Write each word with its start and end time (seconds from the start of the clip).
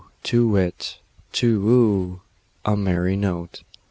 To 0.23 0.47
whit, 0.47 0.97
Tu 1.31 1.61
whoo! 1.61 2.21
A 2.65 2.75
merry 2.75 3.15
note! 3.15 3.61